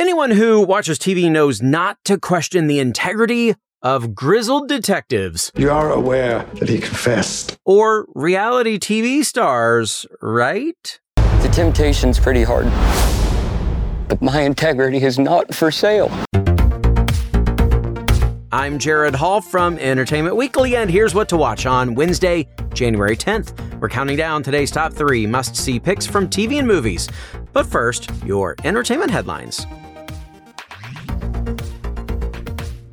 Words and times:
Anyone 0.00 0.30
who 0.30 0.62
watches 0.62 0.98
TV 0.98 1.30
knows 1.30 1.60
not 1.60 1.98
to 2.06 2.18
question 2.18 2.68
the 2.68 2.78
integrity 2.78 3.54
of 3.82 4.14
grizzled 4.14 4.66
detectives. 4.66 5.52
You 5.54 5.70
are 5.70 5.92
aware 5.92 6.46
that 6.54 6.70
he 6.70 6.78
confessed. 6.78 7.58
Or 7.66 8.06
reality 8.14 8.78
TV 8.78 9.22
stars, 9.22 10.06
right? 10.22 10.98
The 11.16 11.50
temptation's 11.52 12.18
pretty 12.18 12.44
hard. 12.44 12.64
But 14.08 14.22
my 14.22 14.40
integrity 14.40 15.02
is 15.02 15.18
not 15.18 15.54
for 15.54 15.70
sale. 15.70 16.08
I'm 18.52 18.78
Gerrad 18.78 19.14
Hall 19.14 19.42
from 19.42 19.78
Entertainment 19.78 20.34
Weekly, 20.34 20.76
and 20.76 20.90
here's 20.90 21.14
what 21.14 21.28
to 21.28 21.36
watch 21.36 21.66
on 21.66 21.94
Wednesday, 21.94 22.48
January 22.72 23.18
10th. 23.18 23.78
We're 23.80 23.90
counting 23.90 24.16
down 24.16 24.42
today's 24.42 24.70
top 24.70 24.94
three 24.94 25.26
must 25.26 25.54
see 25.54 25.78
picks 25.78 26.06
from 26.06 26.26
TV 26.26 26.58
and 26.58 26.66
movies. 26.66 27.06
But 27.52 27.66
first, 27.66 28.10
your 28.24 28.56
entertainment 28.64 29.10
headlines. 29.10 29.66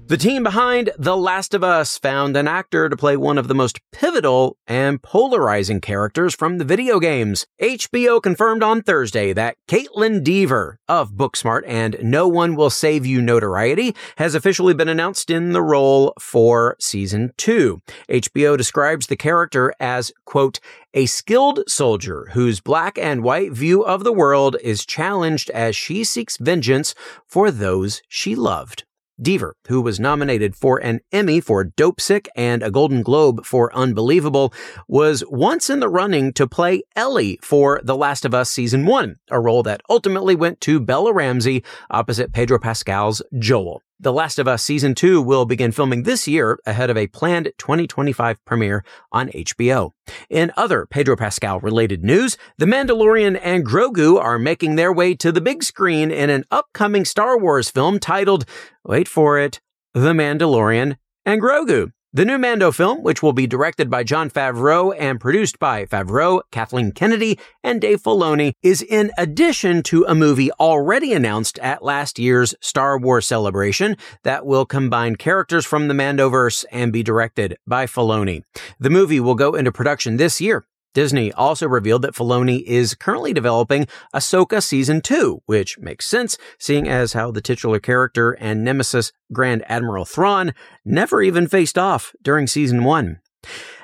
The 0.08 0.16
team 0.16 0.44
behind 0.44 0.92
The 0.98 1.18
Last 1.18 1.54
of 1.54 1.66
Us 1.66 1.98
found 1.98 2.38
an 2.38 2.48
actor 2.48 2.88
to 2.88 2.96
play 2.96 3.18
one 3.18 3.38
of 3.38 3.50
the 3.50 3.54
most 3.54 3.82
pivotal 3.92 4.56
and 4.66 5.02
polarizing 5.04 5.82
characters 5.82 6.34
from 6.34 6.60
the 6.60 6.64
video 6.64 7.02
games. 7.02 7.46
HBO 7.62 8.24
confirmed 8.24 8.64
on 8.64 8.82
Thursday 8.82 9.34
that 9.34 9.58
Kaitlyn 9.68 10.24
Dever 10.24 10.80
of 10.88 11.12
Booksmart 11.12 11.64
and 11.68 11.98
No 12.02 12.26
One 12.26 12.56
Will 12.56 12.70
Save 12.70 13.06
You 13.06 13.22
notoriety 13.22 13.94
has 14.16 14.34
officially 14.34 14.74
been 14.74 14.88
announced 14.88 15.30
in 15.30 15.52
the 15.52 15.62
role 15.62 16.14
for 16.18 16.78
season 16.80 17.34
two. 17.36 17.82
HBO 18.08 18.56
describes 18.56 19.08
the 19.08 19.18
character 19.18 19.74
as, 19.78 20.14
quote, 20.24 20.62
a 20.94 21.06
skilled 21.06 21.66
soldier 21.68 22.30
whose 22.32 22.62
black 22.62 22.98
and 22.98 23.24
white 23.24 23.52
view 23.52 23.84
of 23.84 24.06
the 24.06 24.14
world 24.14 24.56
is 24.64 24.86
challenged 24.86 25.50
as 25.50 25.76
she 25.76 26.06
seeks 26.06 26.38
vengeance 26.38 26.96
for 27.28 27.52
those 27.52 28.02
she 28.08 28.36
loved. 28.36 28.86
Dever, 29.22 29.56
who 29.68 29.82
was 29.82 30.00
nominated 30.00 30.56
for 30.56 30.78
an 30.78 31.00
Emmy 31.12 31.40
for 31.40 31.66
Dopesick 31.66 32.28
and 32.36 32.62
a 32.62 32.72
Golden 32.72 33.02
Globe 33.02 33.46
for 33.46 33.76
Unbelievable, 33.76 34.54
was 34.88 35.24
once 35.30 35.70
in 35.70 35.80
the 35.80 35.90
running 35.90 36.34
to 36.34 36.48
play 36.48 36.84
Ellie 36.96 37.40
for 37.42 37.82
The 37.84 37.96
Last 37.96 38.26
of 38.26 38.34
Us 38.34 38.52
Season 38.52 38.86
1, 38.86 39.16
a 39.32 39.40
role 39.40 39.64
that 39.64 39.82
ultimately 39.90 40.36
went 40.36 40.62
to 40.62 40.80
Bella 40.80 41.14
Ramsey 41.14 41.64
opposite 41.90 42.34
Pedro 42.34 42.60
Pascal's 42.60 43.22
Joel. 43.38 43.82
The 44.00 44.14
Last 44.14 44.38
of 44.38 44.48
Us 44.48 44.62
Season 44.62 44.94
2 44.94 45.24
will 45.24 45.46
begin 45.46 45.72
filming 45.72 46.04
this 46.04 46.28
year 46.28 46.60
ahead 46.68 46.92
of 46.92 46.98
a 46.98 47.08
planned 47.08 47.52
2025 47.58 48.46
premiere 48.46 48.84
on 49.12 49.30
HBO. 49.30 49.94
In 50.30 50.52
other 50.56 50.86
Pedro 50.86 51.16
Pascal 51.16 51.60
related 51.62 52.04
news, 52.04 52.38
The 52.60 52.68
Mandalorian 52.68 53.40
and 53.42 53.66
Grogu 53.66 54.22
are 54.22 54.38
making 54.38 54.76
their 54.76 54.94
way 54.94 55.16
to 55.16 55.32
the 55.32 55.42
big 55.42 55.64
screen 55.64 56.12
in 56.12 56.30
an 56.30 56.44
upcoming 56.52 57.06
Star 57.06 57.40
Wars 57.40 57.72
film 57.72 57.98
titled, 57.98 58.46
wait 58.86 59.08
for 59.08 59.40
it, 59.40 59.62
The 59.96 60.14
Mandalorian 60.14 60.98
and 61.26 61.42
Grogu. 61.42 61.92
The 62.14 62.24
new 62.24 62.38
Mando 62.38 62.72
film, 62.72 63.04
which 63.04 63.22
will 63.22 63.34
be 63.34 63.48
directed 63.48 63.90
by 63.90 64.04
Jon 64.04 64.30
Favreau 64.30 64.96
and 64.98 65.20
produced 65.20 65.60
by 65.60 65.86
Favreau, 65.86 66.40
Kathleen 66.52 66.94
Kennedy, 66.94 67.38
and 67.66 67.82
Dave 67.82 68.02
Filoni, 68.02 68.54
is 68.64 68.82
in 68.82 69.12
addition 69.18 69.84
to 69.84 70.06
a 70.08 70.16
movie 70.16 70.50
already 70.54 71.12
announced 71.12 71.60
at 71.60 71.84
last 71.84 72.18
year's 72.18 72.56
Star 72.62 72.98
Wars 72.98 73.28
celebration 73.28 73.98
that 74.24 74.46
will 74.46 74.66
combine 74.66 75.18
characters 75.18 75.66
from 75.66 75.90
the 75.90 75.94
Mandoverse 75.94 76.64
and 76.72 76.94
be 76.94 77.04
directed 77.04 77.58
by 77.68 77.86
Filoni. 77.86 78.44
The 78.80 78.90
movie 78.90 79.20
will 79.20 79.36
go 79.36 79.54
into 79.54 79.74
production 79.74 80.16
this 80.16 80.40
year 80.40 80.66
Disney 80.98 81.32
also 81.34 81.68
revealed 81.68 82.02
that 82.02 82.16
Filoni 82.16 82.64
is 82.64 82.96
currently 82.96 83.32
developing 83.32 83.86
Ahsoka 84.16 84.64
Season 84.64 85.00
2, 85.00 85.44
which 85.46 85.78
makes 85.78 86.08
sense, 86.08 86.40
seeing 86.58 86.90
as 86.90 87.14
how 87.14 87.30
the 87.30 87.40
titular 87.40 87.80
character 87.80 88.32
and 88.32 88.64
nemesis 88.64 89.12
Grand 89.32 89.64
Admiral 89.70 90.06
Thrawn 90.06 90.56
never 90.84 91.22
even 91.22 91.48
faced 91.48 91.78
off 91.78 92.14
during 92.24 92.48
Season 92.48 92.84
1. 92.84 93.20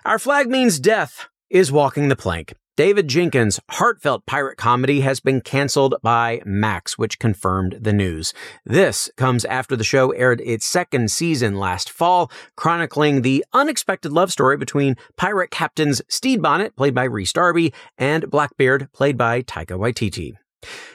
Our 0.03 0.17
flag 0.17 0.50
means 0.50 0.80
death 0.80 1.28
is 1.51 1.72
walking 1.72 2.07
the 2.07 2.16
plank. 2.16 2.56
David 2.75 3.07
Jenkins' 3.07 3.59
heartfelt 3.69 4.25
pirate 4.25 4.57
comedy 4.57 5.01
has 5.01 5.19
been 5.19 5.41
canceled 5.41 5.94
by 6.01 6.41
Max, 6.44 6.97
which 6.97 7.19
confirmed 7.19 7.78
the 7.79 7.94
news. 7.94 8.34
This 8.66 9.11
comes 9.16 9.45
after 9.45 9.75
the 9.75 9.84
show 9.84 10.09
aired 10.09 10.41
its 10.41 10.66
second 10.66 11.12
season 11.12 11.59
last 11.59 11.88
fall, 11.91 12.31
chronicling 12.56 13.22
the 13.22 13.45
unexpected 13.53 14.12
love 14.12 14.31
story 14.31 14.57
between 14.57 14.95
pirate 15.17 15.51
captains 15.51 16.01
Stede 16.07 16.41
Bonnet, 16.41 16.75
played 16.75 16.95
by 16.95 17.03
Rhys 17.03 17.31
Darby, 17.31 17.72
and 18.00 18.28
Blackbeard, 18.31 18.91
played 18.91 19.19
by 19.19 19.44
Taika 19.44 19.78
Waititi. 19.78 20.33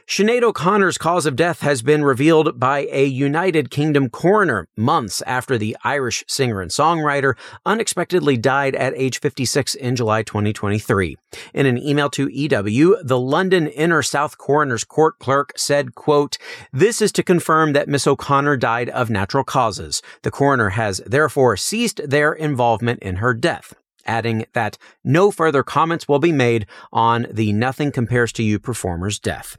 Sinead 0.06 0.42
O'Connor's 0.42 0.96
cause 0.96 1.26
of 1.26 1.36
death 1.36 1.60
has 1.60 1.82
been 1.82 2.02
revealed 2.02 2.58
by 2.58 2.88
a 2.90 3.04
United 3.04 3.70
Kingdom 3.70 4.08
coroner 4.08 4.66
months 4.76 5.22
after 5.26 5.58
the 5.58 5.76
Irish 5.84 6.24
singer 6.26 6.62
and 6.62 6.70
songwriter 6.70 7.34
unexpectedly 7.66 8.36
died 8.36 8.74
at 8.74 8.96
age 8.96 9.20
56 9.20 9.74
in 9.74 9.96
July 9.96 10.22
2023. 10.22 11.18
In 11.52 11.66
an 11.66 11.76
email 11.76 12.08
to 12.10 12.28
EW, 12.28 12.96
the 13.02 13.18
London 13.18 13.66
Inner 13.66 14.02
South 14.02 14.38
Coroner's 14.38 14.84
Court 14.84 15.18
clerk 15.18 15.52
said, 15.56 15.94
quote, 15.94 16.38
This 16.72 17.02
is 17.02 17.12
to 17.12 17.22
confirm 17.22 17.74
that 17.74 17.88
Miss 17.88 18.06
O'Connor 18.06 18.56
died 18.56 18.88
of 18.88 19.10
natural 19.10 19.44
causes. 19.44 20.00
The 20.22 20.30
coroner 20.30 20.70
has 20.70 21.02
therefore 21.04 21.56
ceased 21.58 22.00
their 22.08 22.32
involvement 22.32 23.02
in 23.02 23.16
her 23.16 23.34
death 23.34 23.74
adding 24.08 24.46
that 24.54 24.76
no 25.04 25.30
further 25.30 25.62
comments 25.62 26.08
will 26.08 26.18
be 26.18 26.32
made 26.32 26.66
on 26.92 27.26
the 27.30 27.52
Nothing 27.52 27.92
Compares 27.92 28.32
to 28.32 28.42
You 28.42 28.58
performer's 28.58 29.20
death. 29.20 29.56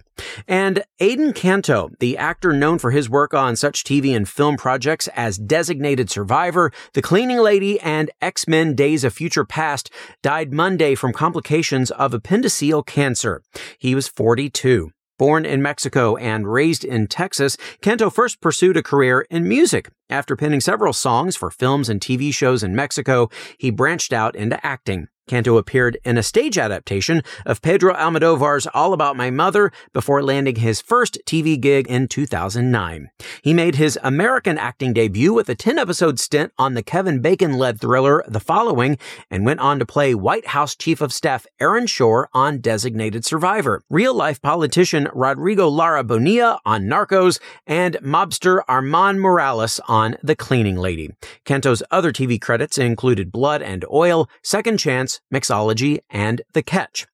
And 0.47 0.83
Adan 0.99 1.31
Canto, 1.31 1.91
the 1.99 2.17
actor 2.17 2.51
known 2.51 2.79
for 2.79 2.91
his 2.91 3.09
work 3.09 3.33
on 3.33 3.55
such 3.55 3.83
TV 3.83 4.15
and 4.15 4.27
film 4.27 4.57
projects 4.57 5.07
as 5.15 5.37
Designated 5.37 6.09
Survivor, 6.09 6.71
The 6.93 7.01
Cleaning 7.01 7.39
Lady, 7.39 7.79
and 7.79 8.11
X-Men 8.21 8.75
Days 8.75 9.03
of 9.03 9.13
Future 9.13 9.45
Past, 9.45 9.89
died 10.21 10.51
Monday 10.51 10.95
from 10.95 11.13
complications 11.13 11.91
of 11.91 12.11
appendiceal 12.11 12.85
cancer. 12.85 13.41
He 13.77 13.95
was 13.95 14.09
42. 14.09 14.91
Born 15.17 15.45
in 15.45 15.61
Mexico 15.61 16.15
and 16.15 16.51
raised 16.51 16.85
in 16.85 17.07
Texas, 17.07 17.57
Canto 17.81 18.09
first 18.09 18.39
pursued 18.39 18.77
a 18.77 18.83
career 18.83 19.25
in 19.29 19.47
music. 19.47 19.89
After 20.11 20.35
penning 20.35 20.59
several 20.59 20.91
songs 20.91 21.35
for 21.35 21.51
films 21.51 21.87
and 21.87 22.01
TV 22.01 22.33
shows 22.33 22.63
in 22.63 22.75
Mexico, 22.75 23.29
he 23.59 23.69
branched 23.69 24.11
out 24.11 24.35
into 24.35 24.65
acting. 24.65 25.07
Canto 25.29 25.57
appeared 25.57 25.99
in 26.03 26.17
a 26.17 26.23
stage 26.23 26.57
adaptation 26.57 27.21
of 27.45 27.61
Pedro 27.61 27.93
Almodovar's 27.93 28.67
All 28.73 28.93
About 28.93 29.15
My 29.15 29.29
Mother 29.29 29.71
before 29.93 30.23
landing 30.23 30.55
his 30.55 30.81
first 30.81 31.19
TV 31.27 31.57
gig 31.59 31.87
in 31.87 32.07
2009. 32.07 33.11
He 33.43 33.53
made 33.53 33.75
his 33.75 33.99
American 34.01 34.57
acting 34.57 34.91
debut 34.91 35.31
with 35.31 35.47
a 35.47 35.53
10 35.53 35.77
episode 35.77 36.19
stint 36.19 36.51
on 36.57 36.73
the 36.73 36.81
Kevin 36.81 37.21
Bacon 37.21 37.59
led 37.59 37.79
thriller 37.79 38.23
The 38.27 38.39
Following 38.39 38.97
and 39.29 39.45
went 39.45 39.59
on 39.59 39.77
to 39.77 39.85
play 39.85 40.15
White 40.15 40.47
House 40.47 40.75
Chief 40.75 40.99
of 40.99 41.13
Staff 41.13 41.45
Aaron 41.59 41.85
Shore 41.85 42.27
on 42.33 42.59
Designated 42.59 43.23
Survivor, 43.23 43.83
real 43.87 44.15
life 44.15 44.41
politician 44.41 45.07
Rodrigo 45.13 45.67
Lara 45.67 46.03
Bonilla 46.03 46.59
on 46.65 46.85
Narcos, 46.85 47.39
and 47.67 47.97
mobster 47.97 48.61
Armand 48.67 49.21
Morales 49.21 49.79
on 49.87 49.98
The 50.23 50.35
Cleaning 50.35 50.77
Lady. 50.77 51.09
Canto's 51.45 51.83
other 51.91 52.13
TV 52.13 52.39
credits 52.39 52.77
included 52.77 53.33
Blood 53.33 53.61
and 53.61 53.83
Oil, 53.91 54.29
Second 54.41 54.77
Chance, 54.77 55.19
Mixology, 55.33 55.99
and 56.09 56.41
The 56.53 56.63
Catch. 56.63 57.05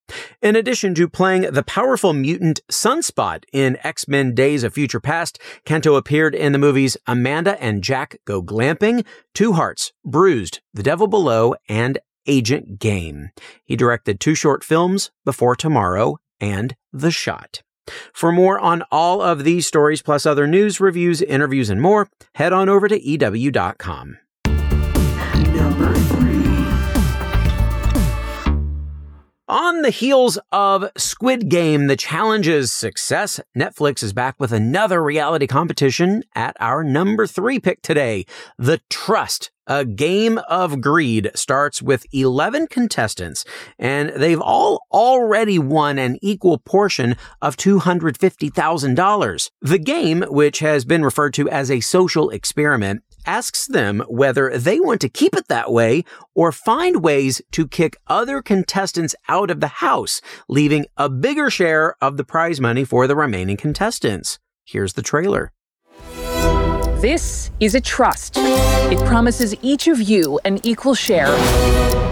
In 0.42 0.56
addition 0.56 0.94
to 0.94 1.10
playing 1.10 1.42
the 1.52 1.64
powerful 1.64 2.14
mutant 2.14 2.60
Sunspot 2.72 3.44
in 3.52 3.80
X-Men 3.84 4.36
Days 4.36 4.64
of 4.64 4.76
Future 4.76 5.00
Past, 5.00 5.40
Kento 5.66 5.98
appeared 5.98 6.36
in 6.36 6.52
the 6.52 6.60
movies 6.60 6.96
Amanda 7.08 7.60
and 7.60 7.84
Jack 7.84 8.18
Go 8.24 8.44
Glamping, 8.44 9.04
Two 9.34 9.54
Hearts, 9.54 9.92
Bruised, 10.06 10.62
The 10.74 10.84
Devil 10.84 11.08
Below, 11.08 11.56
and 11.68 11.98
Agent 12.28 12.78
Game. 12.78 13.30
He 13.64 13.76
directed 13.76 14.20
two 14.20 14.36
short 14.36 14.64
films, 14.64 15.10
Before 15.24 15.56
Tomorrow 15.56 16.18
and 16.40 16.76
The 16.94 17.12
Shot. 17.12 17.64
For 18.14 18.32
more 18.32 18.60
on 18.60 18.84
all 18.92 19.22
of 19.22 19.44
these 19.44 19.68
stories, 19.68 20.02
plus 20.02 20.26
other 20.26 20.48
news, 20.48 20.80
reviews, 20.80 21.22
interviews, 21.22 21.70
and 21.70 21.82
more, 21.82 22.10
head 22.36 22.54
on 22.54 22.70
over 22.70 22.88
to 22.88 23.00
EW.com. 23.00 24.18
Number 24.46 25.96
On 29.48 29.84
the 29.84 29.92
heels 29.92 30.40
of 30.52 30.90
Squid 30.98 31.50
Game, 31.50 31.86
the 31.86 31.96
challenge's 31.96 32.72
success, 32.72 33.40
Netflix 33.56 34.02
is 34.02 34.12
back 34.12 34.40
with 34.40 34.52
another 34.52 35.04
reality 35.04 35.46
competition 35.46 36.24
at 36.34 36.58
our 36.60 36.84
number 36.84 37.28
three 37.28 37.60
pick 37.60 37.84
today. 37.84 38.26
The 38.58 38.82
Trust, 38.90 39.52
a 39.68 39.86
game 39.86 40.40
of 40.50 40.82
greed 40.82 41.32
starts 41.36 41.82
with 41.82 42.06
11 42.14 42.68
contestants 42.68 43.46
and 43.80 44.10
they've 44.10 44.42
all 44.42 44.86
already 44.92 45.60
won 45.60 45.98
an 45.98 46.18
equal 46.22 46.58
portion 46.58 47.16
of 47.42 47.58
$250,000. 47.58 49.50
The 49.62 49.80
game, 49.80 50.24
which 50.28 50.60
has 50.60 50.86
been 50.86 51.04
referred 51.04 51.34
to 51.36 51.50
as 51.50 51.72
a 51.72 51.80
social 51.80 52.30
experiment, 52.30 53.04
asks 53.26 53.66
them 53.66 54.04
whether 54.08 54.56
they 54.58 54.80
want 54.80 55.02
to 55.02 55.10
keep 55.10 55.36
it 55.36 55.48
that 55.48 55.72
way 55.72 56.04
or 56.34 56.52
find 56.52 57.04
ways 57.04 57.42
to 57.52 57.68
kick 57.68 57.98
other 58.08 58.42
contestants 58.42 59.16
out 59.28 59.50
of 59.50 59.60
the 59.60 59.68
house, 59.68 60.22
leaving 60.48 60.86
a 60.98 61.10
bigger 61.10 61.50
share 61.50 61.96
of 62.02 62.18
the 62.18 62.24
prize 62.24 62.62
money 62.62 62.84
for 62.84 63.08
the 63.08 63.16
remaining 63.16 63.58
contestants. 63.58 64.40
Here's 64.64 64.94
the 64.94 65.02
trailer. 65.02 65.55
This 67.02 67.52
is 67.60 67.76
a 67.76 67.82
trust. 67.82 68.36
It 68.38 68.98
promises 69.06 69.54
each 69.62 69.88
of 69.90 70.02
you 70.02 70.40
an 70.46 70.60
equal 70.64 70.96
share 70.96 71.28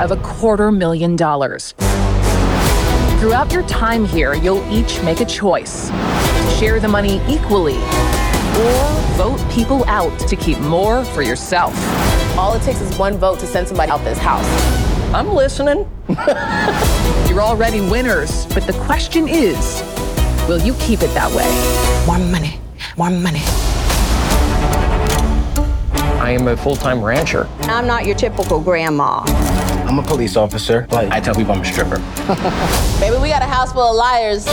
of 0.01 0.11
a 0.11 0.17
quarter 0.17 0.73
million 0.73 1.15
dollars. 1.15 1.73
Throughout 3.19 3.53
your 3.53 3.63
time 3.63 4.03
here, 4.03 4.33
you'll 4.33 4.63
each 4.69 5.01
make 5.01 5.21
a 5.21 5.25
choice 5.25 5.89
share 6.59 6.81
the 6.81 6.89
money 6.89 7.21
equally 7.29 7.77
or 7.77 8.73
vote 9.15 9.39
people 9.49 9.85
out 9.85 10.19
to 10.27 10.35
keep 10.35 10.59
more 10.59 11.05
for 11.05 11.21
yourself. 11.21 11.73
All 12.37 12.53
it 12.53 12.61
takes 12.61 12.81
is 12.81 12.95
one 12.97 13.17
vote 13.17 13.39
to 13.39 13.47
send 13.47 13.69
somebody 13.69 13.89
out 13.89 14.03
this 14.03 14.17
house. 14.17 14.45
I'm 15.13 15.33
listening. 15.33 15.89
You're 17.29 17.41
already 17.41 17.79
winners, 17.79 18.45
but 18.53 18.67
the 18.67 18.73
question 18.85 19.29
is 19.29 19.81
will 20.47 20.59
you 20.59 20.73
keep 20.73 21.01
it 21.01 21.13
that 21.13 21.31
way? 21.31 21.49
More 22.05 22.19
money, 22.29 22.59
more 22.97 23.09
money. 23.09 23.72
I 26.33 26.35
am 26.37 26.47
a 26.47 26.57
full 26.57 26.75
time 26.75 27.03
rancher. 27.03 27.47
I'm 27.61 27.85
not 27.85 28.07
your 28.07 28.15
typical 28.15 28.59
grandma. 28.59 29.21
I'm 29.85 29.99
a 29.99 30.01
police 30.01 30.35
officer, 30.35 30.87
but 30.89 31.11
I 31.11 31.19
tell 31.19 31.35
people 31.35 31.51
I'm 31.51 31.61
a 31.61 31.65
stripper. 31.65 31.97
Baby, 32.99 33.21
we 33.21 33.29
got 33.29 33.43
a 33.43 33.45
house 33.45 33.71
full 33.71 33.83
of 33.83 33.95
liars. 33.95 34.47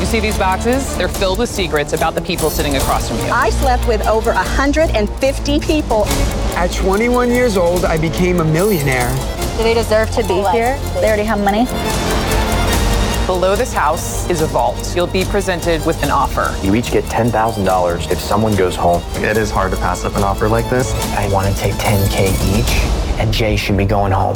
You 0.00 0.06
see 0.06 0.20
these 0.20 0.38
boxes? 0.38 0.96
They're 0.96 1.06
filled 1.06 1.38
with 1.38 1.50
secrets 1.50 1.92
about 1.92 2.14
the 2.14 2.22
people 2.22 2.48
sitting 2.48 2.76
across 2.76 3.08
from 3.10 3.18
you. 3.18 3.24
I 3.24 3.50
slept 3.50 3.86
with 3.86 4.06
over 4.06 4.32
150 4.32 5.60
people. 5.60 6.06
At 6.56 6.72
21 6.72 7.30
years 7.30 7.58
old, 7.58 7.84
I 7.84 7.98
became 7.98 8.40
a 8.40 8.44
millionaire. 8.44 9.10
Do 9.58 9.64
they 9.64 9.74
deserve 9.74 10.10
to 10.12 10.22
be 10.22 10.42
here? 10.50 10.78
They 10.94 11.08
already 11.08 11.24
have 11.24 11.44
money. 11.44 11.66
Below 13.28 13.54
this 13.54 13.74
house 13.74 14.26
is 14.30 14.40
a 14.40 14.46
vault. 14.46 14.96
You'll 14.96 15.06
be 15.06 15.22
presented 15.22 15.84
with 15.84 16.02
an 16.02 16.10
offer. 16.10 16.56
You 16.64 16.74
each 16.74 16.90
get 16.90 17.04
$10,000 17.04 18.10
if 18.10 18.18
someone 18.18 18.56
goes 18.56 18.74
home. 18.74 19.02
It 19.16 19.36
is 19.36 19.50
hard 19.50 19.70
to 19.72 19.76
pass 19.76 20.02
up 20.02 20.16
an 20.16 20.22
offer 20.22 20.48
like 20.48 20.70
this. 20.70 20.94
I 21.14 21.30
want 21.30 21.46
to 21.46 21.60
take 21.60 21.74
10K 21.74 22.58
each, 22.58 23.20
and 23.20 23.30
Jay 23.30 23.54
should 23.54 23.76
be 23.76 23.84
going 23.84 24.12
home. 24.12 24.34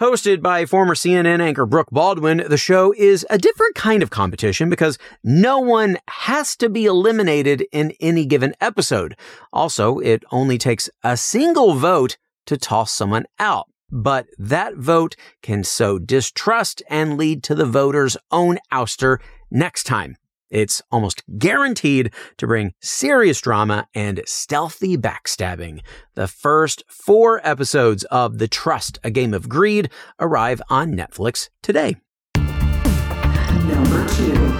Hosted 0.00 0.42
by 0.42 0.64
former 0.64 0.94
CNN 0.94 1.40
anchor 1.40 1.66
Brooke 1.66 1.90
Baldwin, 1.90 2.44
the 2.48 2.56
show 2.56 2.94
is 2.96 3.26
a 3.28 3.36
different 3.36 3.74
kind 3.74 4.04
of 4.04 4.10
competition 4.10 4.70
because 4.70 4.96
no 5.24 5.58
one 5.58 5.98
has 6.06 6.54
to 6.54 6.68
be 6.68 6.86
eliminated 6.86 7.66
in 7.72 7.94
any 7.98 8.26
given 8.26 8.54
episode. 8.60 9.16
Also, 9.52 9.98
it 9.98 10.22
only 10.30 10.56
takes 10.56 10.88
a 11.02 11.16
single 11.16 11.74
vote 11.74 12.16
to 12.46 12.56
toss 12.56 12.92
someone 12.92 13.24
out. 13.40 13.69
But 13.90 14.26
that 14.38 14.76
vote 14.76 15.16
can 15.42 15.64
sow 15.64 15.98
distrust 15.98 16.82
and 16.88 17.16
lead 17.16 17.42
to 17.44 17.54
the 17.54 17.66
voter's 17.66 18.16
own 18.30 18.58
ouster 18.72 19.18
next 19.50 19.84
time. 19.84 20.16
It's 20.50 20.82
almost 20.90 21.22
guaranteed 21.38 22.12
to 22.38 22.46
bring 22.46 22.74
serious 22.80 23.40
drama 23.40 23.86
and 23.94 24.20
stealthy 24.26 24.96
backstabbing. 24.96 25.80
The 26.14 26.26
first 26.26 26.82
four 26.88 27.40
episodes 27.44 28.02
of 28.04 28.38
The 28.38 28.48
Trust, 28.48 28.98
A 29.04 29.10
Game 29.10 29.32
of 29.32 29.48
Greed 29.48 29.90
arrive 30.18 30.60
on 30.68 30.92
Netflix 30.92 31.50
today. 31.62 31.96
Number 32.36 34.08
two. 34.08 34.56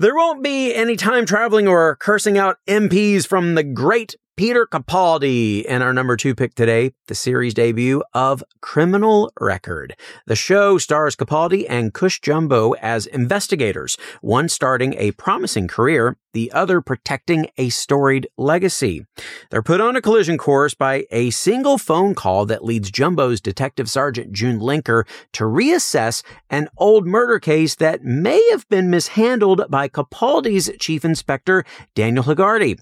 There 0.00 0.14
won't 0.14 0.42
be 0.42 0.74
any 0.74 0.96
time 0.96 1.26
traveling 1.26 1.66
or 1.66 1.96
cursing 1.96 2.38
out 2.38 2.58
MPs 2.66 3.26
from 3.26 3.56
the 3.56 3.64
great 3.64 4.14
Peter 4.38 4.66
Capaldi 4.66 5.64
in 5.64 5.82
our 5.82 5.92
number 5.92 6.16
two 6.16 6.32
pick 6.32 6.54
today, 6.54 6.92
the 7.08 7.14
series 7.16 7.54
debut 7.54 8.04
of 8.14 8.44
Criminal 8.60 9.32
Record. 9.40 9.96
The 10.28 10.36
show 10.36 10.78
stars 10.78 11.16
Capaldi 11.16 11.66
and 11.68 11.92
Cush 11.92 12.20
Jumbo 12.20 12.74
as 12.74 13.06
investigators, 13.06 13.96
one 14.20 14.48
starting 14.48 14.94
a 14.94 15.10
promising 15.10 15.66
career, 15.66 16.16
the 16.34 16.52
other 16.52 16.80
protecting 16.80 17.48
a 17.56 17.68
storied 17.70 18.28
legacy. 18.36 19.04
They're 19.50 19.60
put 19.60 19.80
on 19.80 19.96
a 19.96 20.02
collision 20.02 20.38
course 20.38 20.72
by 20.72 21.06
a 21.10 21.30
single 21.30 21.76
phone 21.76 22.14
call 22.14 22.46
that 22.46 22.64
leads 22.64 22.92
Jumbo's 22.92 23.40
Detective 23.40 23.90
Sergeant 23.90 24.32
June 24.32 24.60
Lenker 24.60 25.02
to 25.32 25.44
reassess 25.44 26.22
an 26.48 26.68
old 26.76 27.08
murder 27.08 27.40
case 27.40 27.74
that 27.74 28.04
may 28.04 28.40
have 28.52 28.68
been 28.68 28.88
mishandled 28.88 29.64
by 29.68 29.88
Capaldi's 29.88 30.70
Chief 30.78 31.04
Inspector 31.04 31.64
Daniel 31.96 32.22
Hegarty. 32.22 32.78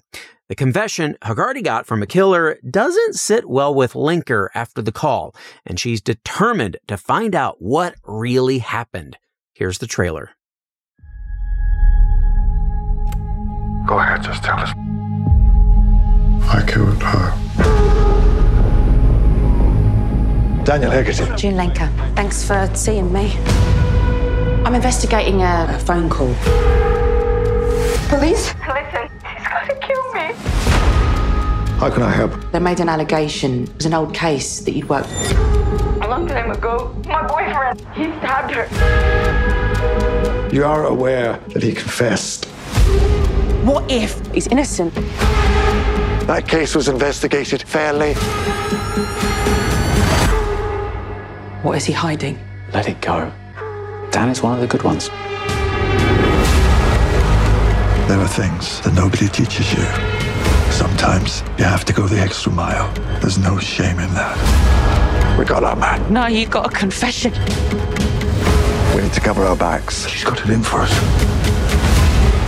The 0.49 0.55
confession 0.55 1.17
Hegarty 1.23 1.61
got 1.61 1.85
from 1.85 2.01
a 2.01 2.05
killer 2.05 2.57
doesn't 2.69 3.15
sit 3.15 3.49
well 3.49 3.75
with 3.75 3.91
Lenker 3.91 4.47
after 4.55 4.81
the 4.81 4.93
call, 4.93 5.35
and 5.65 5.77
she's 5.77 5.99
determined 5.99 6.77
to 6.87 6.95
find 6.95 7.35
out 7.35 7.57
what 7.61 7.95
really 8.05 8.59
happened. 8.59 9.17
Here's 9.53 9.79
the 9.79 9.87
trailer. 9.87 10.29
Go 13.85 13.99
ahead, 13.99 14.23
just 14.23 14.41
tell 14.41 14.57
us. 14.57 14.69
I 16.49 16.63
killed 16.65 17.03
her. 17.03 17.33
Daniel 20.63 20.91
Hegarty. 20.91 21.35
June 21.35 21.55
Lenker, 21.55 21.89
thanks 22.15 22.47
for 22.47 22.69
seeing 22.73 23.11
me. 23.11 23.33
I'm 24.63 24.75
investigating 24.75 25.41
a, 25.41 25.67
a 25.71 25.79
phone 25.79 26.09
call. 26.09 26.33
Police? 28.07 28.53
Listen, 28.65 29.09
he's 29.25 29.45
gonna 29.45 29.75
kill 29.81 30.01
me. 30.03 30.06
How 31.77 31.91
can 31.91 32.01
I 32.01 32.09
help? 32.09 32.33
They 32.51 32.57
made 32.59 32.79
an 32.79 32.89
allegation. 32.89 33.65
It 33.65 33.75
was 33.75 33.85
an 33.85 33.93
old 33.93 34.11
case 34.11 34.61
that 34.61 34.71
you'd 34.71 34.89
worked. 34.89 35.11
A 36.01 36.07
long 36.09 36.27
time 36.27 36.49
ago, 36.49 36.91
my 37.05 37.21
boyfriend, 37.27 37.79
he 37.93 38.05
stabbed 38.17 38.51
her. 38.55 38.67
You 40.51 40.65
are 40.65 40.85
aware 40.87 41.37
that 41.49 41.61
he 41.61 41.73
confessed. 41.73 42.45
What 43.63 43.91
if 43.91 44.25
he's 44.33 44.47
innocent? 44.47 44.91
That 46.25 46.47
case 46.47 46.73
was 46.73 46.87
investigated 46.87 47.61
fairly. 47.61 48.15
What 51.61 51.77
is 51.77 51.85
he 51.85 51.93
hiding? 51.93 52.39
Let 52.73 52.89
it 52.89 53.01
go. 53.01 53.31
Dan 54.09 54.29
is 54.29 54.41
one 54.41 54.55
of 54.55 54.61
the 54.61 54.67
good 54.67 54.81
ones. 54.81 55.09
There 58.07 58.19
are 58.19 58.27
things 58.27 58.81
that 58.81 58.95
nobody 58.95 59.27
teaches 59.27 59.71
you. 59.73 60.16
Sometimes 60.77 61.41
you 61.57 61.63
have 61.63 61.83
to 61.85 61.91
go 61.91 62.05
the 62.05 62.19
extra 62.19 62.51
mile. 62.51 62.93
There's 63.19 63.39
no 63.39 63.57
shame 63.57 63.97
in 63.97 64.13
that. 64.13 64.37
We 65.39 65.43
got 65.43 65.63
our 65.63 65.75
man. 65.75 66.13
No, 66.13 66.27
you've 66.27 66.51
got 66.51 66.71
a 66.71 66.77
confession. 66.77 67.31
We 68.95 69.01
need 69.01 69.11
to 69.13 69.19
cover 69.19 69.43
our 69.43 69.55
backs. 69.55 70.07
She's 70.07 70.23
got 70.23 70.39
it 70.39 70.51
in 70.51 70.61
for 70.61 70.81
us. 70.81 70.91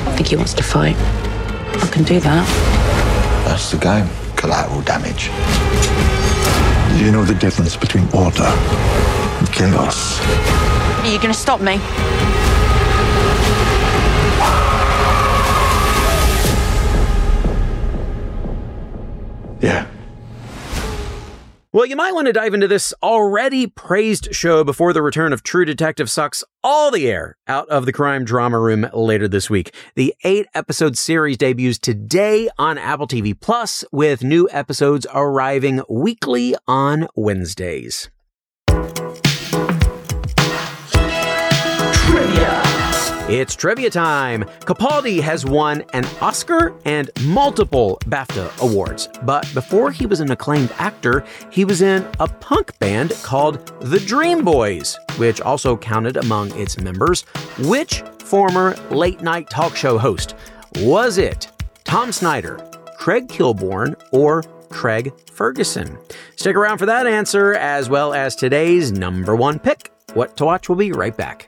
I 0.05 0.13
think 0.15 0.27
he 0.27 0.35
wants 0.35 0.53
to 0.53 0.63
fight. 0.63 0.95
I 0.95 1.89
can 1.91 2.03
do 2.03 2.19
that. 2.19 2.45
That's 3.47 3.71
the 3.71 3.77
game. 3.77 4.07
Collateral 4.35 4.81
damage. 4.81 5.31
Do 6.99 7.03
you 7.03 7.11
know 7.11 7.25
the 7.25 7.33
difference 7.33 7.75
between 7.75 8.07
order 8.13 8.43
and 8.43 9.51
chaos? 9.51 10.19
Are 10.99 11.07
you 11.11 11.17
going 11.17 11.33
to 11.33 11.39
stop 11.39 11.61
me? 11.61 11.79
Well, 21.79 21.85
you 21.85 21.95
might 21.95 22.13
want 22.13 22.27
to 22.27 22.33
dive 22.33 22.53
into 22.53 22.67
this 22.67 22.93
already 23.01 23.65
praised 23.65 24.35
show 24.35 24.65
before 24.65 24.91
the 24.91 25.01
return 25.01 25.31
of 25.31 25.43
True 25.43 25.63
Detective 25.63 26.09
sucks 26.09 26.43
all 26.61 26.91
the 26.91 27.09
air 27.09 27.37
out 27.47 27.69
of 27.69 27.85
the 27.85 27.93
crime 27.93 28.25
drama 28.25 28.59
room 28.59 28.89
later 28.93 29.29
this 29.29 29.49
week. 29.49 29.73
The 29.95 30.13
eight 30.25 30.47
episode 30.53 30.97
series 30.97 31.37
debuts 31.37 31.79
today 31.79 32.49
on 32.57 32.77
Apple 32.77 33.07
TV 33.07 33.33
Plus 33.33 33.85
with 33.93 34.25
new 34.25 34.49
episodes 34.51 35.07
arriving 35.13 35.81
weekly 35.87 36.53
on 36.67 37.07
Wednesdays. 37.15 38.09
It's 43.31 43.55
trivia 43.55 43.91
time. 43.91 44.43
Capaldi 44.61 45.21
has 45.21 45.45
won 45.45 45.83
an 45.93 46.03
Oscar 46.19 46.73
and 46.85 47.11
multiple 47.21 47.99
BAFTA 48.07 48.59
awards. 48.59 49.07
But 49.21 49.47
before 49.53 49.91
he 49.91 50.07
was 50.07 50.19
an 50.19 50.31
acclaimed 50.31 50.73
actor, 50.79 51.23
he 51.51 51.63
was 51.63 51.83
in 51.83 52.07
a 52.19 52.27
punk 52.27 52.77
band 52.79 53.11
called 53.21 53.67
the 53.81 53.99
Dream 53.99 54.43
Boys, 54.43 54.97
which 55.17 55.41
also 55.41 55.77
counted 55.77 56.17
among 56.17 56.57
its 56.59 56.79
members. 56.79 57.21
Which 57.59 58.01
former 58.17 58.75
late 58.89 59.21
night 59.21 59.47
talk 59.51 59.75
show 59.75 59.99
host 59.99 60.33
was 60.77 61.19
it? 61.19 61.51
Tom 61.83 62.11
Snyder, 62.11 62.57
Craig 62.97 63.27
Kilborn, 63.27 63.93
or 64.11 64.41
Craig 64.69 65.13
Ferguson? 65.31 65.99
Stick 66.35 66.55
around 66.55 66.79
for 66.79 66.87
that 66.87 67.05
answer, 67.05 67.53
as 67.53 67.89
well 67.89 68.11
as 68.11 68.35
today's 68.35 68.91
number 68.91 69.35
one 69.35 69.59
pick. 69.59 69.91
What 70.15 70.35
to 70.37 70.45
Watch 70.45 70.67
will 70.67 70.77
be 70.77 70.91
right 70.91 71.15
back. 71.15 71.47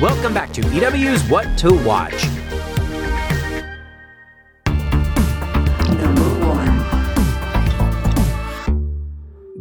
Welcome 0.00 0.34
back 0.34 0.52
to 0.52 0.60
EW's 0.60 1.22
What 1.30 1.56
to 1.56 1.72
Watch. 1.72 2.26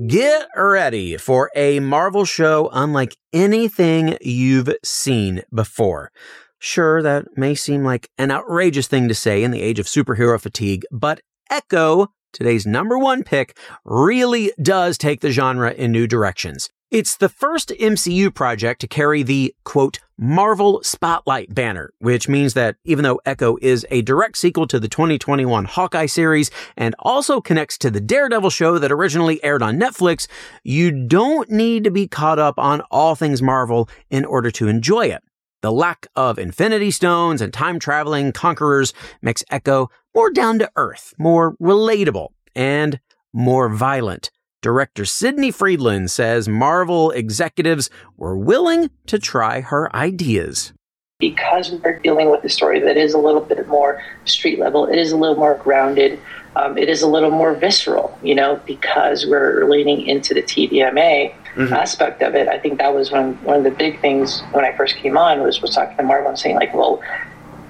Get 0.08 0.50
ready 0.58 1.15
for 1.15 1.50
a 1.56 1.80
Marvel 1.80 2.25
show 2.25 2.70
unlike 2.74 3.15
anything 3.32 4.18
you've 4.20 4.75
seen 4.84 5.44
before. 5.54 6.12
Sure, 6.60 7.01
that 7.01 7.38
may 7.38 7.56
seem 7.56 7.86
like 7.86 8.10
an 8.18 8.30
outrageous 8.30 8.88
thing 8.88 9.08
to 9.08 9.15
say 9.15 9.42
in 9.42 9.51
the 9.51 9.62
age 9.62 9.80
of 9.80 9.86
superhero 9.86 10.38
fatigue, 10.38 10.84
but 10.92 11.22
Echo, 11.50 12.08
today's 12.34 12.65
number 12.65 13.00
one 13.00 13.24
pick, 13.24 13.58
really 13.86 14.51
does 14.62 14.98
take 14.98 15.22
the 15.22 15.32
genre 15.32 15.72
in 15.72 15.94
new 15.94 16.08
directions. 16.08 16.70
It's 16.92 17.15
the 17.15 17.30
first 17.30 17.70
MCU 17.70 18.34
project 18.36 18.82
to 18.82 18.88
carry 18.88 19.24
the 19.24 19.56
quote 19.63 20.00
Marvel 20.17 20.81
Spotlight 20.81 21.53
banner, 21.53 21.91
which 22.00 22.29
means 22.29 22.53
that 22.53 22.77
even 22.86 23.03
though 23.03 23.19
Echo 23.25 23.57
is 23.62 23.86
a 23.91 24.01
direct 24.01 24.38
sequel 24.38 24.65
to 24.67 24.79
the 24.79 24.88
2021 24.88 25.65
Hawkeye 25.65 26.05
series 26.05 26.50
and 26.77 26.95
also 27.00 27.41
connects 27.41 27.77
to 27.79 27.91
the 27.91 28.00
Daredevil 28.00 28.50
show 28.50 28.79
that 28.79 28.91
originally 28.91 29.43
aired 29.43 29.62
on 29.62 29.77
Netflix, 29.77 30.27
you 30.63 31.07
don't 31.07 31.50
need 31.50 31.84
to 31.84 31.91
be 31.91 32.07
caught 32.07 32.39
up 32.39 32.57
on 32.57 32.81
all 32.91 33.15
things 33.15 33.41
Marvel 33.41 33.89
in 34.10 34.24
order 34.24 34.51
to 34.51 34.69
enjoy 34.69 35.07
it. 35.07 35.22
The 35.62 35.72
lack 35.72 36.07
of 36.15 36.39
Infinity 36.39 36.91
Stones 36.91 37.41
and 37.41 37.51
time 37.51 37.79
traveling 37.79 38.31
conquerors 38.31 38.93
makes 39.22 39.43
Echo 39.50 39.89
more 40.15 40.31
down 40.31 40.60
to 40.60 40.72
earth, 40.77 41.13
more 41.17 41.57
relatable, 41.57 42.29
and 42.55 43.00
more 43.34 43.67
violent. 43.67 44.31
Director 44.65 45.05
Sydney 45.05 45.51
Freeland 45.51 46.10
says 46.10 46.50
Marvel 46.50 47.12
executives 47.12 47.88
were 48.17 48.36
willing 48.36 48.89
to 49.05 49.19
try 49.19 49.62
her 49.62 49.95
ideas. 49.95 50.74
Because 51.19 51.69
we're 51.69 52.00
dealing 52.00 52.31
with 52.31 52.43
a 52.43 52.50
story 52.50 52.79
that 52.79 52.98
is 52.98 53.13
a 53.13 53.19
little 53.19 53.41
bit 53.41 53.67
more 53.67 54.01
street 54.25 54.57
level, 54.57 54.88
it 54.88 54.98
is 54.98 55.12
a 55.12 55.17
little 55.17 55.36
more 55.36 55.53
grounded, 55.53 56.19
um, 56.55 56.79
it 56.79 56.89
is 56.89 57.03
a 57.03 57.07
little 57.07 57.29
more 57.29 57.53
visceral, 57.53 58.17
you 58.24 58.34
know, 58.34 58.60
because 58.65 59.27
we're 59.27 59.69
leaning 59.69 60.07
into 60.07 60.34
the 60.34 60.41
TVMA 60.41 61.36
mm-hmm. 61.53 61.72
aspect 61.72 62.24
of 62.24 62.34
it. 62.34 62.48
I 62.48 62.57
think 62.57 62.79
that 62.79 62.91
was 62.91 63.12
one, 63.12 63.36
one 63.43 63.57
of 63.57 63.63
the 63.63 63.69
big 63.69 64.01
things 64.01 64.41
when 64.51 64.65
I 64.65 64.75
first 64.75 64.95
came 64.95 65.15
on 65.15 65.41
was, 65.43 65.62
was 65.62 65.75
talking 65.75 65.95
to 65.95 66.01
Marvel 66.01 66.29
and 66.29 66.39
saying 66.39 66.55
like, 66.55 66.74
well, 66.74 67.03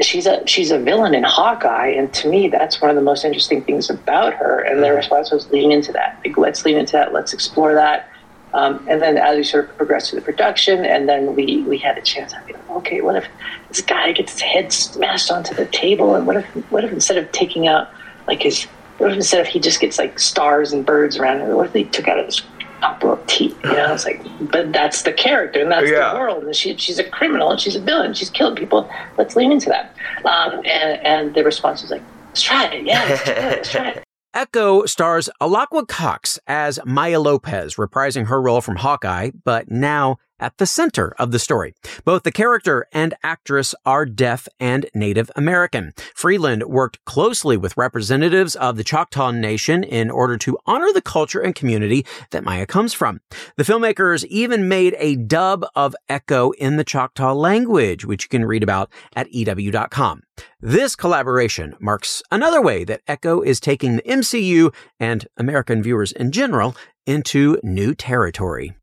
she's 0.02 0.26
a 0.26 0.46
she's 0.48 0.72
a 0.72 0.80
villain 0.80 1.14
in 1.14 1.24
Hawkeye, 1.24 1.88
and 1.88 2.14
to 2.14 2.30
me, 2.30 2.48
that's 2.48 2.82
one 2.82 2.90
of 2.90 2.96
the 2.96 3.02
most 3.02 3.24
interesting 3.26 3.62
things 3.64 3.90
about 3.90 4.34
her. 4.34 4.60
And 4.62 4.84
their 4.84 4.92
mm-hmm. 4.92 4.98
response 4.98 5.32
was 5.32 5.50
lean 5.52 5.72
into 5.72 5.92
that. 5.94 6.20
Like, 6.26 6.38
let's 6.38 6.66
lean 6.66 6.78
into 6.78 6.94
that. 6.94 7.14
Let's 7.14 7.34
explore 7.34 7.74
that. 7.74 8.10
Um, 8.54 8.86
and 8.88 9.02
then 9.02 9.18
as 9.18 9.36
we 9.36 9.44
sort 9.44 9.70
of 9.70 9.76
progressed 9.76 10.12
through 10.12 10.22
the 10.22 10.26
production, 10.26 10.86
and 10.86 11.10
then 11.10 11.36
we 11.36 11.64
we 11.64 11.78
had 11.78 11.98
a 11.98 12.02
chance. 12.02 12.34
I 12.34 12.42
feel 12.44 12.58
okay. 12.72 13.02
What 13.02 13.16
if 13.16 13.26
this 13.68 13.82
guy 13.82 14.12
gets 14.14 14.34
his 14.34 14.42
head 14.42 14.72
smashed 14.72 15.32
onto 15.32 15.54
the 15.54 15.66
table, 15.66 16.16
and 16.16 16.26
what 16.26 16.38
if 16.38 16.46
what 16.72 16.84
if 16.84 16.92
instead 16.92 17.18
of 17.18 17.32
taking 17.32 17.68
out 17.68 17.90
like 18.28 18.44
his 18.44 18.64
what 18.98 19.12
if 19.12 19.18
instead 19.18 19.42
of 19.42 19.48
he 19.48 19.60
just 19.60 19.82
gets 19.82 19.98
like 19.98 20.20
stars 20.20 20.72
and 20.72 20.86
birds 20.86 21.18
around 21.18 21.42
him? 21.42 21.54
What 21.56 21.68
if 21.68 21.74
they 21.74 21.84
took 21.84 22.08
out 22.08 22.24
his 22.24 22.42
opera 22.82 23.20
teeth. 23.28 23.58
You 23.64 23.74
know, 23.74 23.94
it's 23.94 24.06
like, 24.06 24.22
but 24.52 24.72
that's 24.72 25.04
the 25.04 25.14
character 25.14 25.62
and 25.62 25.72
that's 25.72 25.90
yeah. 25.90 26.14
the 26.14 26.20
world. 26.20 26.44
And 26.44 26.56
she, 26.56 26.76
she's 26.78 27.00
a 27.00 27.10
criminal 27.10 27.52
and 27.52 27.60
she's 27.60 27.76
a 27.76 27.82
villain. 27.82 28.14
She's 28.14 28.30
killed 28.30 28.58
people. 28.58 28.90
Let's 29.18 29.36
lean 29.36 29.52
into 29.52 29.70
that. 29.70 29.96
Um, 30.26 30.62
and, 30.66 31.06
and 31.06 31.36
the 31.36 31.44
response 31.44 31.82
was 31.82 31.92
like, 31.92 32.04
let's 32.28 32.42
try 32.42 32.66
it. 32.66 32.86
Yeah, 32.86 33.06
let's, 33.10 33.28
it. 33.28 33.38
let's 33.38 33.72
try 33.72 33.90
it. 33.90 34.04
Echo 34.34 34.86
stars 34.86 35.30
Alaqua 35.42 35.88
Cox 35.88 36.38
as 36.46 36.78
Maya 36.86 37.22
Lopez, 37.22 37.76
reprising 37.76 38.28
her 38.28 38.42
role 38.42 38.60
from 38.60 38.76
Hawkeye, 38.76 39.32
but 39.46 39.72
now 39.72 40.18
at 40.40 40.58
the 40.58 40.66
center 40.66 41.14
of 41.18 41.32
the 41.32 41.40
story. 41.40 41.74
Both 42.04 42.24
the 42.24 42.32
character 42.32 42.88
and 42.92 43.14
actress 43.24 43.76
are 43.86 44.06
deaf 44.06 44.48
and 44.60 44.86
Native 44.94 45.32
American. 45.36 45.94
Freeland 46.16 46.64
worked 46.64 47.04
closely 47.06 47.58
with 47.58 47.78
representatives 47.78 48.56
of 48.56 48.78
the 48.78 48.84
Choctaw 48.84 49.32
Nation 49.32 49.84
in 49.84 50.10
order 50.10 50.38
to 50.38 50.58
honor 50.66 50.92
the 50.94 51.02
culture 51.02 51.42
and 51.42 51.56
community 51.56 52.06
that 52.32 52.44
Maya 52.44 52.66
comes 52.66 52.94
from. 52.94 53.22
The 53.58 53.64
filmmakers 53.64 54.26
even 54.26 54.68
made 54.68 54.96
a 54.98 55.16
dub 55.16 55.66
of 55.76 55.96
Echo 56.10 56.52
in 56.52 56.78
the 56.78 56.84
Choctaw 56.84 57.34
language, 57.34 58.06
which 58.06 58.24
you 58.24 58.30
can 58.30 58.46
read 58.46 58.64
about 58.64 58.92
at 59.16 59.32
EW.com. 59.32 60.22
This 60.60 60.96
collaboration 60.96 61.76
marks 61.80 62.22
another 62.32 62.62
way 62.62 62.84
that 62.84 63.02
Echo 63.08 63.42
is 63.42 63.60
taking 63.60 63.98
the 63.98 64.02
MCU 64.04 64.74
and 65.00 65.28
American 65.38 65.82
viewers 65.82 66.12
in 66.12 66.32
general 66.32 66.76
into 67.06 67.60
new 67.64 67.94
territory 67.94 68.76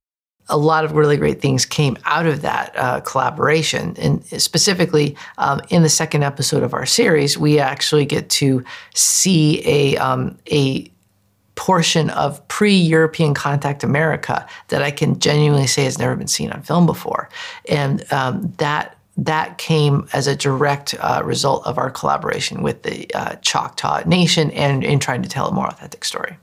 a 0.49 0.57
lot 0.57 0.85
of 0.85 0.93
really 0.93 1.17
great 1.17 1.41
things 1.41 1.65
came 1.65 1.97
out 2.05 2.27
of 2.27 2.43
that 2.43 2.73
uh, 2.77 3.01
collaboration. 3.01 3.95
And 3.99 4.25
specifically, 4.25 5.17
um, 5.39 5.61
in 5.71 5.83
the 5.83 5.89
second 5.89 6.25
episode 6.25 6.63
of 6.63 6.75
our 6.75 6.87
series, 6.87 7.39
we 7.39 7.59
actually 7.59 8.05
get 8.05 8.29
to 8.31 8.65
see 8.95 9.63
a 9.67 9.97
um, 9.97 10.39
a 10.51 10.91
portion 11.55 12.11
of 12.11 12.47
pre-European 12.49 13.35
contact 13.35 13.85
America 13.85 14.47
that 14.69 14.83
I 14.83 14.91
can 14.91 15.19
genuinely 15.19 15.67
say 15.67 15.85
has 15.85 15.99
never 15.99 16.17
been 16.17 16.27
seen 16.27 16.51
on 16.51 16.63
film 16.63 16.87
before, 16.87 17.29
and 17.69 18.05
um, 18.13 18.53
that 18.59 18.97
that 19.17 19.59
came 19.59 20.09
as 20.13 20.27
a 20.27 20.35
direct 20.35 20.95
uh, 20.99 21.23
result 21.25 21.65
of 21.67 21.79
our 21.79 21.91
collaboration 21.91 22.63
with 22.63 22.83
the 22.83 23.13
uh, 23.15 23.35
Choctaw 23.37 24.03
Nation 24.07 24.51
and 24.53 24.83
in 24.83 24.99
trying 24.99 25.23
to 25.23 25.29
tell 25.29 25.49
a 25.49 25.53
more 25.53 25.69
authentic 25.69 26.05
story. 26.05 26.37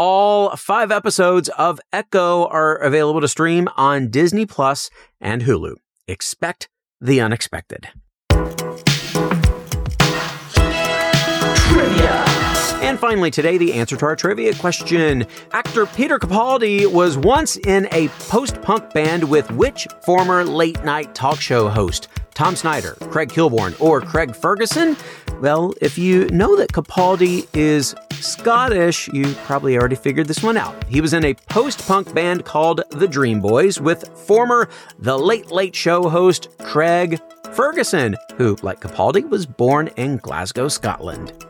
All 0.00 0.54
five 0.54 0.92
episodes 0.92 1.48
of 1.48 1.80
Echo 1.92 2.46
are 2.46 2.76
available 2.76 3.20
to 3.20 3.26
stream 3.26 3.68
on 3.76 4.10
Disney 4.10 4.46
Plus 4.46 4.90
and 5.20 5.42
Hulu. 5.42 5.74
Expect 6.06 6.68
the 7.00 7.20
unexpected. 7.20 7.88
Trivia. 11.66 12.24
And 12.80 12.96
finally, 12.96 13.32
today, 13.32 13.58
the 13.58 13.72
answer 13.74 13.96
to 13.96 14.06
our 14.06 14.14
trivia 14.14 14.54
question. 14.54 15.26
Actor 15.50 15.86
Peter 15.86 16.20
Capaldi 16.20 16.86
was 16.86 17.18
once 17.18 17.56
in 17.56 17.88
a 17.90 18.06
post 18.28 18.62
punk 18.62 18.92
band 18.94 19.28
with 19.28 19.50
which 19.50 19.88
former 20.02 20.44
late 20.44 20.84
night 20.84 21.12
talk 21.16 21.40
show 21.40 21.68
host? 21.68 22.06
Tom 22.34 22.54
Snyder, 22.54 22.92
Craig 23.10 23.30
Kilborn, 23.30 23.74
or 23.80 24.00
Craig 24.00 24.36
Ferguson? 24.36 24.96
Well, 25.40 25.74
if 25.80 25.98
you 25.98 26.28
know 26.28 26.54
that 26.54 26.70
Capaldi 26.70 27.48
is 27.52 27.96
Scottish, 28.22 29.08
you 29.08 29.32
probably 29.44 29.76
already 29.76 29.96
figured 29.96 30.26
this 30.28 30.42
one 30.42 30.56
out. 30.56 30.74
He 30.84 31.00
was 31.00 31.12
in 31.12 31.24
a 31.24 31.34
post 31.34 31.86
punk 31.86 32.14
band 32.14 32.44
called 32.44 32.82
the 32.90 33.08
Dream 33.08 33.40
Boys 33.40 33.80
with 33.80 34.08
former 34.26 34.68
The 34.98 35.18
Late 35.18 35.50
Late 35.50 35.74
Show 35.74 36.08
host 36.08 36.48
Craig 36.58 37.20
Ferguson, 37.52 38.16
who, 38.36 38.56
like 38.62 38.80
Capaldi, 38.80 39.28
was 39.28 39.46
born 39.46 39.88
in 39.96 40.18
Glasgow, 40.18 40.68
Scotland. 40.68 41.47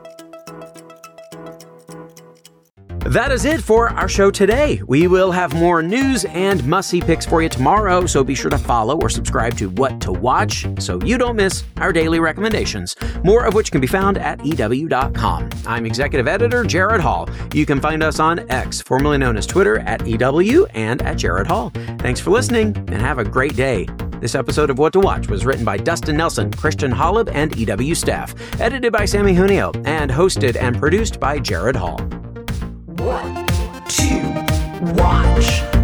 That 3.08 3.32
is 3.32 3.46
it 3.46 3.62
for 3.62 3.88
our 3.88 4.06
show 4.06 4.30
today. 4.30 4.82
We 4.86 5.06
will 5.06 5.32
have 5.32 5.54
more 5.54 5.82
news 5.82 6.26
and 6.26 6.62
must 6.66 6.90
see 6.90 7.00
picks 7.00 7.24
for 7.24 7.40
you 7.40 7.48
tomorrow, 7.48 8.04
so 8.04 8.22
be 8.22 8.34
sure 8.34 8.50
to 8.50 8.58
follow 8.58 9.00
or 9.00 9.08
subscribe 9.08 9.56
to 9.56 9.70
What 9.70 9.98
to 10.02 10.12
Watch 10.12 10.66
so 10.78 11.00
you 11.02 11.16
don't 11.16 11.36
miss 11.36 11.64
our 11.78 11.90
daily 11.90 12.20
recommendations, 12.20 12.94
more 13.24 13.46
of 13.46 13.54
which 13.54 13.72
can 13.72 13.80
be 13.80 13.86
found 13.86 14.18
at 14.18 14.44
EW.com. 14.44 15.48
I'm 15.66 15.86
executive 15.86 16.28
editor 16.28 16.64
Gerrad 16.64 17.00
Hall. 17.00 17.30
You 17.54 17.64
can 17.64 17.80
find 17.80 18.02
us 18.02 18.20
on 18.20 18.40
X, 18.50 18.82
formerly 18.82 19.16
known 19.16 19.38
as 19.38 19.46
Twitter, 19.46 19.78
at 19.78 20.06
EW 20.06 20.66
and 20.74 21.00
at 21.00 21.16
Gerrad 21.16 21.46
Hall. 21.46 21.70
Thanks 22.00 22.20
for 22.20 22.28
listening 22.28 22.76
and 22.76 23.00
have 23.00 23.18
a 23.18 23.24
great 23.24 23.56
day. 23.56 23.86
This 24.20 24.34
episode 24.34 24.68
of 24.68 24.78
What 24.78 24.92
to 24.92 25.00
Watch 25.00 25.28
was 25.28 25.46
written 25.46 25.64
by 25.64 25.78
Dustin 25.78 26.18
Nelson, 26.18 26.52
Christian 26.52 26.92
Holub, 26.92 27.30
and 27.32 27.56
EW 27.56 27.94
staff, 27.94 28.34
edited 28.60 28.92
by 28.92 29.04
Samee 29.04 29.34
Junio, 29.34 29.72
and 29.86 30.10
hosted 30.10 30.60
and 30.60 30.78
produced 30.78 31.18
by 31.18 31.38
Gerrad 31.38 31.74
Hall. 31.74 31.98
What 32.98 33.46
to 33.90 34.92
watch? 34.96 35.77